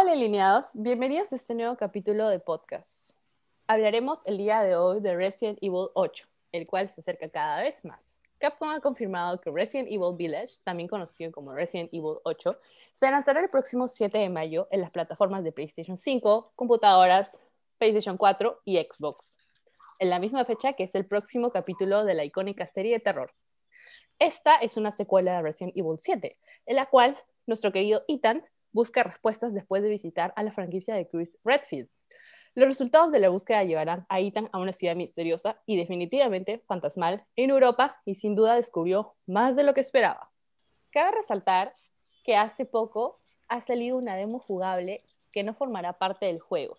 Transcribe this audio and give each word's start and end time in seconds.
Hola 0.00 0.12
alineados, 0.12 0.68
bienvenidos 0.72 1.30
a 1.30 1.36
este 1.36 1.54
nuevo 1.54 1.76
capítulo 1.76 2.30
de 2.30 2.38
podcast. 2.38 3.10
Hablaremos 3.66 4.20
el 4.24 4.38
día 4.38 4.62
de 4.62 4.74
hoy 4.74 5.00
de 5.00 5.14
Resident 5.14 5.58
Evil 5.60 5.88
8, 5.92 6.26
el 6.52 6.66
cual 6.66 6.88
se 6.88 7.02
acerca 7.02 7.28
cada 7.28 7.60
vez 7.60 7.84
más. 7.84 8.22
Capcom 8.38 8.70
ha 8.70 8.80
confirmado 8.80 9.38
que 9.42 9.50
Resident 9.50 9.88
Evil 9.88 10.16
Village, 10.16 10.54
también 10.64 10.88
conocido 10.88 11.30
como 11.30 11.52
Resident 11.52 11.92
Evil 11.92 12.16
8, 12.24 12.58
se 12.98 13.10
lanzará 13.10 13.40
el 13.40 13.50
próximo 13.50 13.88
7 13.88 14.16
de 14.16 14.30
mayo 14.30 14.68
en 14.70 14.80
las 14.80 14.90
plataformas 14.90 15.44
de 15.44 15.52
PlayStation 15.52 15.98
5, 15.98 16.52
computadoras, 16.56 17.38
PlayStation 17.76 18.16
4 18.16 18.62
y 18.64 18.78
Xbox, 18.78 19.36
en 19.98 20.08
la 20.08 20.18
misma 20.18 20.46
fecha 20.46 20.72
que 20.72 20.84
es 20.84 20.94
el 20.94 21.04
próximo 21.04 21.50
capítulo 21.50 22.06
de 22.06 22.14
la 22.14 22.24
icónica 22.24 22.66
serie 22.66 22.94
de 22.94 23.00
terror. 23.00 23.34
Esta 24.18 24.56
es 24.56 24.78
una 24.78 24.92
secuela 24.92 25.36
de 25.36 25.42
Resident 25.42 25.76
Evil 25.76 25.98
7, 25.98 26.38
en 26.64 26.76
la 26.76 26.86
cual 26.86 27.22
nuestro 27.46 27.70
querido 27.70 28.02
Ethan 28.08 28.42
busca 28.72 29.02
respuestas 29.02 29.52
después 29.52 29.82
de 29.82 29.88
visitar 29.88 30.32
a 30.36 30.42
la 30.42 30.52
franquicia 30.52 30.94
de 30.94 31.08
Chris 31.08 31.38
Redfield. 31.44 31.88
Los 32.54 32.66
resultados 32.66 33.12
de 33.12 33.20
la 33.20 33.28
búsqueda 33.28 33.62
llevarán 33.62 34.06
a 34.08 34.18
Ethan 34.18 34.48
a 34.52 34.58
una 34.58 34.72
ciudad 34.72 34.96
misteriosa 34.96 35.60
y 35.66 35.76
definitivamente 35.76 36.62
fantasmal 36.66 37.24
en 37.36 37.50
Europa 37.50 38.00
y 38.04 38.16
sin 38.16 38.34
duda 38.34 38.56
descubrió 38.56 39.14
más 39.26 39.54
de 39.54 39.62
lo 39.62 39.72
que 39.72 39.80
esperaba. 39.80 40.30
Cabe 40.90 41.16
resaltar 41.16 41.74
que 42.24 42.36
hace 42.36 42.64
poco 42.64 43.20
ha 43.48 43.60
salido 43.60 43.96
una 43.96 44.16
demo 44.16 44.40
jugable 44.40 45.04
que 45.32 45.44
no 45.44 45.54
formará 45.54 45.92
parte 45.98 46.26
del 46.26 46.40
juego. 46.40 46.76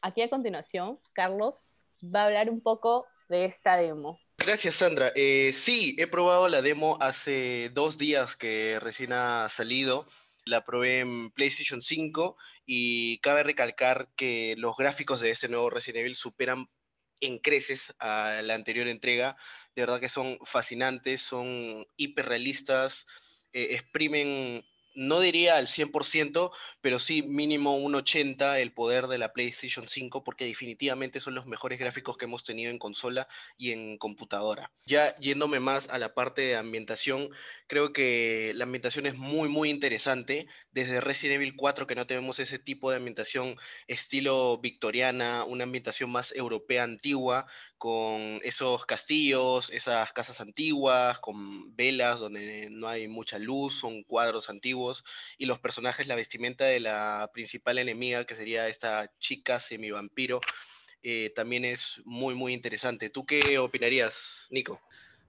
Aquí 0.00 0.22
a 0.22 0.28
continuación, 0.28 0.98
Carlos 1.12 1.80
va 2.02 2.22
a 2.22 2.26
hablar 2.26 2.50
un 2.50 2.60
poco 2.60 3.06
de 3.28 3.44
esta 3.44 3.76
demo. 3.76 4.18
Gracias, 4.38 4.74
Sandra. 4.74 5.12
Eh, 5.14 5.52
sí, 5.54 5.94
he 5.98 6.08
probado 6.08 6.48
la 6.48 6.62
demo 6.62 6.98
hace 7.00 7.70
dos 7.72 7.96
días 7.96 8.34
que 8.34 8.78
recién 8.80 9.12
ha 9.12 9.48
salido 9.48 10.06
la 10.44 10.64
probé 10.64 11.00
en 11.00 11.30
PlayStation 11.30 11.80
5 11.80 12.36
y 12.66 13.18
cabe 13.18 13.42
recalcar 13.42 14.08
que 14.16 14.54
los 14.58 14.76
gráficos 14.76 15.20
de 15.20 15.30
este 15.30 15.48
nuevo 15.48 15.70
Resident 15.70 16.00
Evil 16.00 16.16
superan 16.16 16.68
en 17.20 17.38
creces 17.38 17.94
a 17.98 18.40
la 18.42 18.54
anterior 18.54 18.88
entrega. 18.88 19.36
De 19.74 19.82
verdad 19.82 20.00
que 20.00 20.08
son 20.08 20.38
fascinantes, 20.44 21.22
son 21.22 21.86
hiperrealistas, 21.96 23.06
eh, 23.52 23.68
exprimen 23.72 24.64
no 24.94 25.20
diría 25.20 25.56
al 25.56 25.66
100%, 25.66 26.50
pero 26.80 26.98
sí 26.98 27.22
mínimo 27.22 27.76
un 27.76 27.94
80% 27.94 28.60
el 28.60 28.72
poder 28.72 29.06
de 29.06 29.18
la 29.18 29.32
PlayStation 29.32 29.88
5, 29.88 30.24
porque 30.24 30.44
definitivamente 30.44 31.20
son 31.20 31.34
los 31.34 31.46
mejores 31.46 31.78
gráficos 31.78 32.16
que 32.16 32.24
hemos 32.24 32.44
tenido 32.44 32.70
en 32.70 32.78
consola 32.78 33.28
y 33.56 33.72
en 33.72 33.98
computadora. 33.98 34.72
Ya 34.86 35.16
yéndome 35.16 35.60
más 35.60 35.88
a 35.88 35.98
la 35.98 36.14
parte 36.14 36.42
de 36.42 36.56
ambientación, 36.56 37.30
creo 37.66 37.92
que 37.92 38.52
la 38.54 38.64
ambientación 38.64 39.06
es 39.06 39.16
muy, 39.16 39.48
muy 39.48 39.70
interesante. 39.70 40.46
Desde 40.70 41.00
Resident 41.00 41.36
Evil 41.36 41.56
4, 41.56 41.86
que 41.86 41.94
no 41.94 42.06
tenemos 42.06 42.38
ese 42.38 42.58
tipo 42.58 42.90
de 42.90 42.96
ambientación 42.96 43.56
estilo 43.86 44.58
victoriana, 44.58 45.44
una 45.44 45.64
ambientación 45.64 46.10
más 46.10 46.32
europea 46.34 46.82
antigua, 46.82 47.46
con 47.78 48.40
esos 48.44 48.86
castillos, 48.86 49.70
esas 49.70 50.12
casas 50.12 50.40
antiguas, 50.40 51.18
con 51.18 51.74
velas 51.74 52.20
donde 52.20 52.68
no 52.70 52.86
hay 52.86 53.08
mucha 53.08 53.40
luz, 53.40 53.74
son 53.74 54.04
cuadros 54.04 54.48
antiguos, 54.48 54.81
y 55.38 55.46
los 55.46 55.58
personajes, 55.58 56.06
la 56.06 56.14
vestimenta 56.14 56.64
de 56.64 56.80
la 56.80 57.30
principal 57.32 57.78
enemiga, 57.78 58.24
que 58.24 58.34
sería 58.34 58.68
esta 58.68 59.10
chica 59.18 59.58
semi-vampiro, 59.58 60.40
eh, 61.02 61.32
también 61.34 61.64
es 61.64 62.00
muy, 62.04 62.34
muy 62.34 62.52
interesante. 62.52 63.10
¿Tú 63.10 63.26
qué 63.26 63.58
opinarías, 63.58 64.46
Nico? 64.50 64.80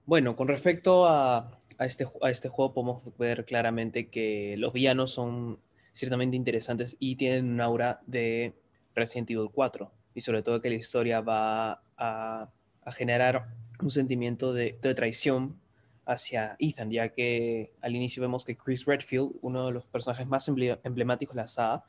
Bueno, 0.06 0.36
con 0.36 0.48
respecto 0.48 1.08
a, 1.08 1.50
este, 1.80 2.06
a 2.22 2.30
este 2.30 2.48
juego 2.48 2.74
podemos 2.74 3.16
ver 3.18 3.44
claramente 3.44 4.08
que 4.08 4.54
los 4.58 4.72
villanos 4.72 5.12
son 5.12 5.60
ciertamente 5.92 6.36
interesantes 6.36 6.96
y 6.98 7.16
tienen 7.16 7.46
un 7.52 7.60
aura 7.60 8.00
de 8.06 8.54
Resident 8.94 9.30
Evil 9.30 9.48
4 9.52 9.90
y 10.14 10.20
sobre 10.20 10.42
todo 10.42 10.60
que 10.60 10.68
la 10.68 10.76
historia 10.76 11.20
va 11.20 11.82
a, 11.96 12.50
generar 12.92 13.48
un 13.80 13.90
sentimiento 13.90 14.52
de, 14.52 14.72
traición 14.94 15.58
hacia 16.06 16.56
Ethan, 16.58 16.90
ya 16.90 17.10
que 17.10 17.72
al 17.80 17.96
inicio 17.96 18.20
vemos 18.20 18.44
que 18.44 18.56
Chris 18.56 18.84
Redfield, 18.84 19.38
uno 19.42 19.66
de 19.66 19.72
los 19.72 19.86
personajes 19.86 20.26
más 20.26 20.48
emblemáticos 20.48 21.34
de 21.34 21.42
la 21.42 21.48
saga, 21.48 21.84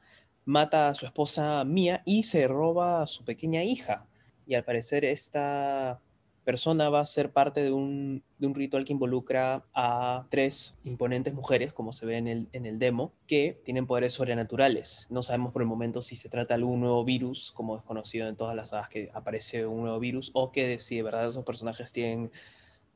mata 0.45 0.89
a 0.89 0.93
su 0.93 1.05
esposa 1.05 1.63
Mia 1.65 2.01
y 2.05 2.23
se 2.23 2.47
roba 2.47 3.03
a 3.03 3.07
su 3.07 3.25
pequeña 3.25 3.63
hija. 3.63 4.07
Y 4.45 4.55
al 4.55 4.63
parecer 4.63 5.03
esta 5.05 6.01
persona 6.45 6.89
va 6.89 6.99
a 7.01 7.05
ser 7.05 7.31
parte 7.31 7.61
de 7.63 7.71
un, 7.71 8.23
ritual 8.39 8.85
que 8.85 8.93
involucra 8.93 9.65
a 9.73 10.27
tres 10.29 10.75
imponentes 10.83 11.33
mujeres, 11.33 11.73
como 11.73 11.91
se 11.91 12.05
ve 12.05 12.17
en 12.17 12.27
el, 12.27 12.47
en 12.53 12.67
el 12.67 12.77
demo, 12.77 13.13
que 13.25 13.59
tienen 13.65 13.87
poderes 13.87 14.13
sobrenaturales. 14.13 15.07
No 15.09 15.23
sabemos 15.23 15.51
por 15.51 15.63
el 15.63 15.67
momento 15.67 16.03
si 16.03 16.15
se 16.15 16.29
trata 16.29 16.53
de 16.53 16.59
algún 16.61 16.79
nuevo 16.79 17.03
virus, 17.03 17.51
como 17.51 17.77
es 17.77 17.83
conocido 17.83 18.27
en 18.27 18.37
todas 18.37 18.55
las 18.55 18.69
sagas 18.69 18.87
que 18.87 19.09
aparece 19.13 19.65
un 19.65 19.81
nuevo 19.81 19.99
virus, 19.99 20.29
o 20.33 20.51
que 20.51 20.77
si 20.77 20.97
de 20.97 21.03
verdad 21.03 21.27
esos 21.27 21.43
personajes 21.43 21.91
tienen 21.91 22.31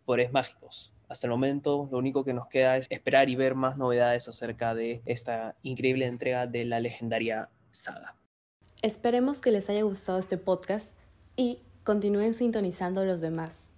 poderes 0.05 0.31
mágicos. 0.31 0.93
Hasta 1.09 1.25
el 1.25 1.31
momento 1.31 1.89
lo 1.91 1.97
único 1.97 2.23
que 2.23 2.33
nos 2.33 2.47
queda 2.47 2.77
es 2.77 2.85
esperar 2.89 3.29
y 3.29 3.35
ver 3.35 3.55
más 3.55 3.77
novedades 3.77 4.27
acerca 4.27 4.75
de 4.75 5.01
esta 5.05 5.55
increíble 5.63 6.05
entrega 6.05 6.45
de 6.45 6.65
la 6.65 6.79
legendaria 6.79 7.49
saga. 7.71 8.15
Esperemos 8.83 9.41
que 9.41 9.51
les 9.51 9.69
haya 9.69 9.81
gustado 9.81 10.19
este 10.19 10.37
podcast 10.37 10.93
y 11.35 11.59
continúen 11.83 12.35
sintonizando 12.35 13.03
los 13.05 13.21
demás. 13.21 13.71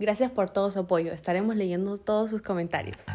Gracias 0.00 0.32
por 0.32 0.50
todo 0.50 0.72
su 0.72 0.80
apoyo, 0.80 1.12
estaremos 1.12 1.54
leyendo 1.54 1.96
todos 1.98 2.30
sus 2.30 2.42
comentarios. 2.42 3.06